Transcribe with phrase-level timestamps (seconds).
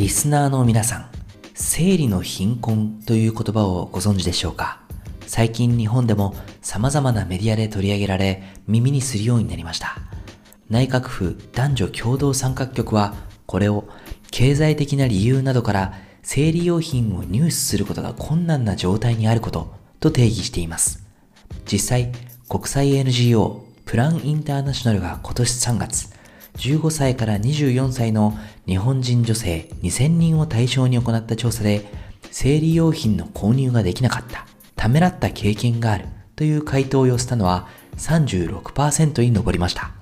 [0.00, 1.10] リスナーの皆さん、
[1.52, 4.80] 生理の貧困という言葉をご存知でしょうか？
[5.26, 9.98] 最近日本でも様々なメディアで取り上げられ耳にするようになりました。
[10.70, 13.90] 内閣府男女共同参画局はこれを
[14.30, 15.92] 経済的な理由などから
[16.22, 21.04] 生理用品を入手することが困難な状態にあることと定義しています。
[21.70, 22.12] 実際、
[22.48, 26.08] 国際 NGO プランインターナショナルが今年3月、
[26.60, 31.86] 15歳から24歳の日本人女性2000人を対象に行った調査で、
[32.30, 34.46] 生理用品の購入ができなかった、
[34.76, 36.04] ためらった経験がある
[36.36, 39.92] という回答を寄せたのは36%に上りました。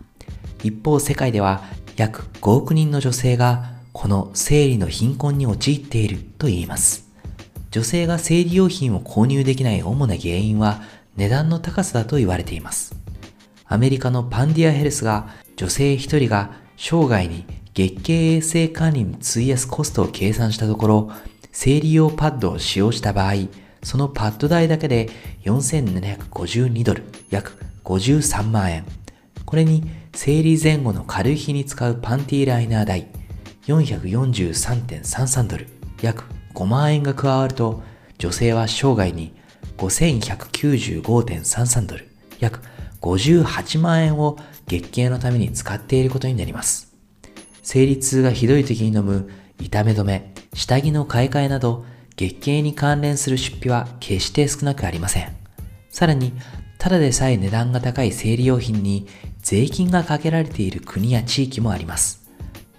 [0.65, 1.63] 一方世界では
[1.97, 7.09] 約5億人の女性がこの生理の貧困に陥っていると言います。
[7.71, 10.83] 女性が生理用品を購入できない主な原因は
[11.17, 12.97] 値段の高さだと言われています。
[13.67, 17.45] アメリカのパンディアヘルスが女性一人が生涯に
[17.75, 21.11] 月経衛生管理に費やすコストを計算したところ、
[21.51, 23.33] 生理用パッドを使用した場合、
[23.83, 25.09] そのパッド代だけで
[25.43, 28.85] 4752ドル、約53万円。
[29.45, 29.83] これに
[30.15, 33.09] 生理前後の軽い日に使うパンティーライナー代
[33.67, 35.67] 443.33ドル、
[36.03, 36.23] 約
[36.55, 37.83] 5万円が加わると、
[38.19, 39.35] 女性は生涯に
[39.79, 42.61] 5195.33ドル、約
[43.01, 46.95] 58万円を月経のために使っていることになります。
[47.63, 51.85] 生理痛がひどい時に飲む痛め止め、下着の買い替えなど
[52.17, 55.37] 月経に関連する出費は決して少なくありません。
[55.91, 56.33] さらに、
[56.79, 59.07] ただでさえ値段が高い生理用品に
[59.41, 62.29] 税金がかけられている国や地域もあります。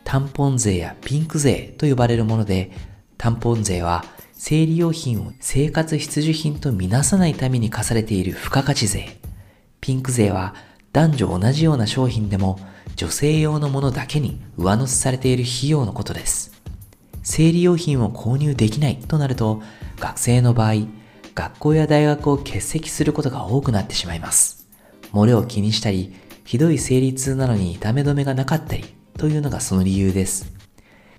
[0.04, 2.72] タンポン税やピンク税と呼ばれるもので、
[3.18, 9.20] タンポン税は生理用品を生活必需品とみなさないために課されている付加価値税。
[9.82, 10.56] ピンク税は
[10.92, 12.60] 男女同じような商品でも
[12.96, 16.52] 女性用のものだけに上乗せされている費用のことです。
[17.24, 19.62] 生理用品を購入できないとなると、
[20.00, 20.88] 学生の場合、
[21.36, 24.68] 学校や大学を欠席することが多くなってしまいます。
[25.14, 28.84] 漏れを気にしたり、ひどい生理痛なのに痛め止めがなかったり
[29.18, 30.52] というのがその理由です。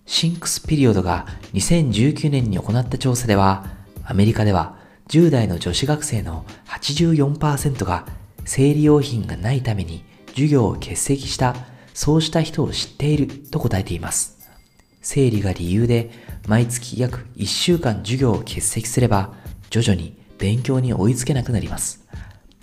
[0.04, 3.64] シンクスピリオドが2019年に行った調査では、
[4.04, 4.76] アメリカでは
[5.08, 8.06] 10代の女子学生の84%が
[8.52, 11.54] 生理用品がないために授業を欠席した
[11.94, 14.40] そうした人を知っていると答えています。
[15.02, 16.10] 生理が理由で
[16.48, 19.34] 毎月約1週間授業を欠席すれば
[19.70, 22.04] 徐々に勉強に追いつけなくなります。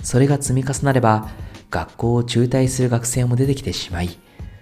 [0.03, 1.29] それが積み重なれば
[1.71, 4.09] 学校を中退する学生も出てきてしまい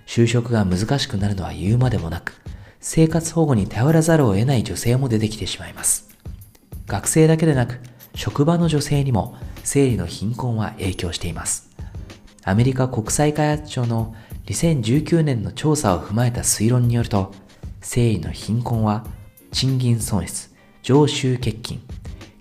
[0.05, 2.39] 就職が難しくなるのは言うまでもなく
[2.79, 6.07] 生活保護に頼らざるを得ない女性も出てきてしまいます。
[6.85, 7.79] 学生だけでなく
[8.15, 11.69] 職場の女性にも生理の貧困は影響しています。
[12.43, 14.15] アメリカ国際開発庁の
[14.45, 17.33] 2019年の調査を踏まえた推論によると、
[17.81, 19.05] 生理の貧困は
[19.51, 20.49] 賃金損失、
[20.81, 21.81] 常習欠勤、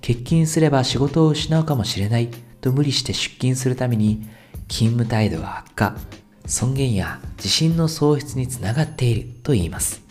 [0.01, 2.29] 欠勤すれば仕事を失うかもしれない
[2.61, 4.27] と無理して出勤するために
[4.69, 5.97] 勤務態度が悪化、
[6.47, 10.03] 尊厳や自信の喪失につながっていると言います。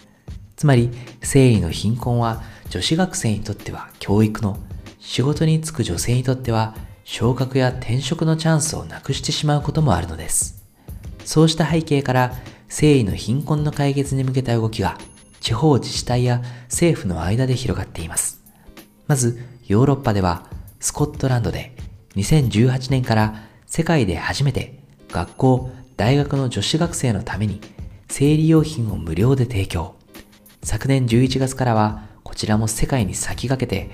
[0.56, 0.90] つまり、
[1.22, 4.58] 生理の貧困は女子学生にとっては教育の
[5.06, 10.64] 仕事に就く女性にとっては昇格や転職のチャンスをなくしてしまうこともあるのです。
[11.26, 12.34] そうした背景から
[12.70, 14.98] 生理の貧困の解決に向けた動きが
[15.42, 18.42] 地方自治体や政府の間で広がっています。
[19.06, 20.48] まずヨーロッパでは
[20.80, 21.76] スコットランドで
[22.16, 27.60] 2018年から世界で初めて学校、大学の女子学生のために
[28.10, 29.96] 生理用品を無料で提供。
[30.64, 33.92] 昨年11月からはこちらも世界に先駆けて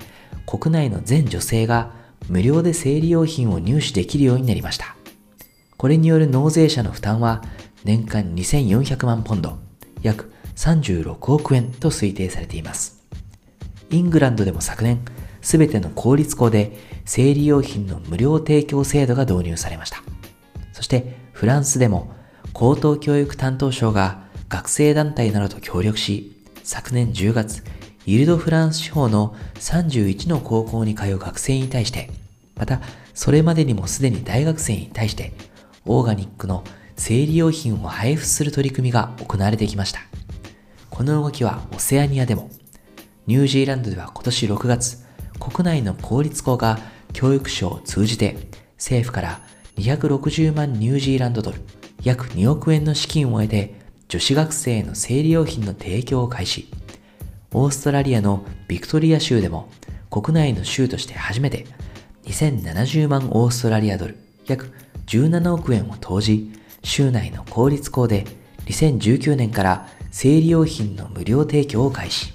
[0.50, 1.92] 国内の全女性が
[2.28, 4.96] 無料で生理用品を入手できるようになりました。
[5.78, 7.44] これによる納税者の負担は
[7.84, 9.60] 年間2400万ポンド、
[10.02, 13.04] 約36億円と推定されています。
[13.92, 15.06] イングランドでも昨年、
[15.42, 20.02] すべての公立校で生理用品の無料提供制度が導入されました。
[20.74, 22.12] そしてフランスでも
[22.54, 27.64] 高等教育担当省が学生団体などと協力し、昨年10月、
[28.10, 32.10] イルドフランス地方の31の高校に通う学生に対して、
[32.56, 32.82] また
[33.14, 35.32] それまでにもすでに大学生に対して、
[35.86, 36.64] オーガニックの
[36.96, 40.00] 生理用品を配布する取り組みが行われてきました。
[40.90, 42.50] この動きはオセアニアでも、
[43.28, 45.06] ニュージーランドでは今年6月、
[45.40, 46.80] 国内の公立校が
[47.14, 48.38] 教育省を通じて
[48.78, 49.42] 政府から
[49.78, 51.62] 260万ニュージーランドドル、
[52.04, 53.76] 約2億円の資金を得て
[54.08, 56.72] 女子学生への生理用品の提供を開始。
[57.52, 59.70] オーストラリアのビクトリア州でも
[60.12, 61.66] 国内の州として初めて
[62.26, 64.72] 2070万オーストラリアドル約
[65.08, 66.52] 17億円を投じ、
[66.84, 68.26] 州内の公立校で
[68.66, 72.34] 2019年から生理用品の無料提供を開始。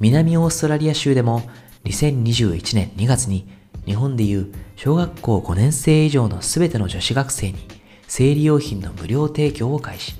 [0.00, 1.42] 南オーストラリア州でも
[1.84, 3.48] 2021年2月に
[3.86, 7.58] 日本でいう小学校5年生以上のすべての女子学生に
[8.06, 10.14] 生理用品の無料提供を開始。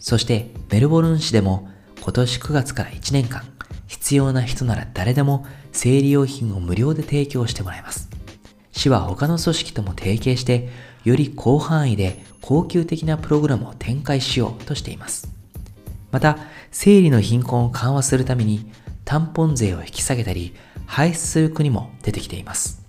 [0.00, 1.68] そしてメルボルン市でも
[2.08, 3.42] 今年9月から1年間
[3.86, 8.08] 必要な人なら誰でも生理用品を無料で提供してもらいます。
[8.72, 10.70] 市は他の組織とも提携して
[11.04, 15.28] より広範囲で高級的なプログラムを展開しようとしています。
[16.10, 16.38] また、
[16.70, 18.72] 生理の貧困を緩和するために、
[19.04, 20.54] タンポン税を引き下げたり、
[20.86, 22.80] 廃止する国も出てきています。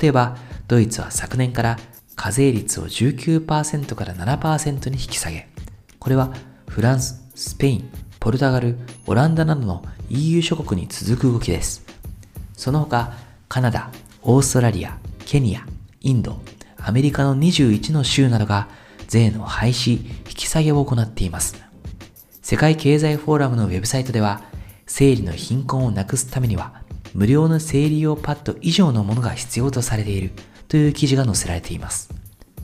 [0.00, 1.78] 例えば、ドイツは昨年から
[2.16, 5.48] 課税率を19%から7%に引き下げ、
[6.00, 6.34] これは
[6.68, 7.90] フランス、スペイン、
[8.26, 8.76] ポルトガル、
[9.06, 11.84] オランダなどの EU 諸国に続く動きです。
[12.54, 13.12] その他、
[13.48, 13.92] カナダ、
[14.22, 15.64] オーストラリア、ケニア、
[16.00, 16.40] インド、
[16.76, 18.66] アメリカの21の州などが
[19.06, 21.54] 税の廃止、引き下げを行っています。
[22.42, 24.42] 世界経済フォーラムのウェブサイトでは、
[24.88, 26.82] 生理の貧困をなくすためには、
[27.14, 30.32] 無料の生理用パッド以上のものが必要とされている
[30.66, 32.10] という記事が載せられています。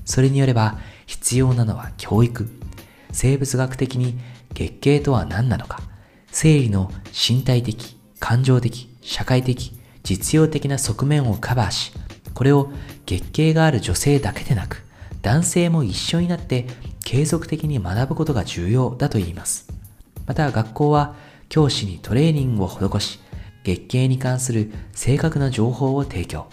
[0.07, 2.51] それによれば、必要なのは教育。
[3.13, 4.19] 生物学的に
[4.63, 5.81] 月経とは何なのか、
[6.31, 9.73] 生理の身体的、感情的、社会的、
[10.05, 11.93] 実用的な側面をカバーし、
[12.33, 12.71] これを
[13.05, 14.85] 月経がある女性だけでなく、
[15.21, 16.67] 男性も一緒になって
[17.05, 19.67] 継続的に学ぶことが重要だと言います。
[20.27, 21.17] また学校は
[21.49, 23.19] 教師にトレーニングを施し、
[23.65, 26.47] 月経に関する正確な情報を提供。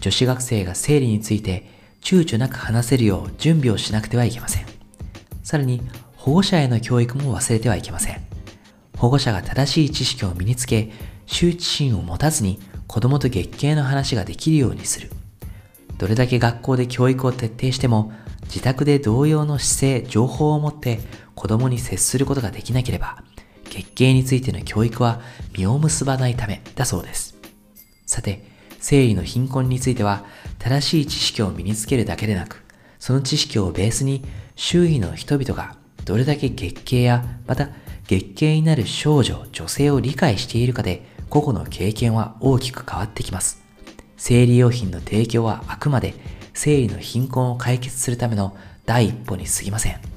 [0.00, 1.70] 女子学生が生理について
[2.00, 4.66] 躊躇なく話せるよう準備をしなくてはいけません。
[5.42, 5.82] さらに
[6.24, 8.16] 保護者への教育も忘れてはいけません。
[8.96, 10.90] 保護者が正しい知識を身につけ、
[11.26, 15.10] 羞恥心を持たずに子供と月経の話ができるようにする。
[15.98, 18.10] どれだけ学校で教育を徹底しても、
[18.44, 21.00] 自宅で同様の姿勢、情報を持って
[21.34, 23.22] 子供に接することができなければ、
[23.68, 25.20] 月経についての教育は
[25.52, 27.36] 実を結ばないためだそうです。
[28.06, 28.48] さて、
[28.80, 30.24] 生理の貧困については、
[30.58, 32.64] 正しい知識を身につけるだけでなく、
[32.98, 34.24] その知識をベースに
[34.56, 37.70] 周囲の人々がどれだけ月経や、また
[38.06, 43.62] 月経になる少女、女性を理解しているかで、個々の経験は大きく変わってきます。
[44.16, 46.14] 生理用品の提供はあくまで
[46.54, 48.56] 生理の貧困を解決するための
[48.86, 50.13] 第一歩に過ぎません。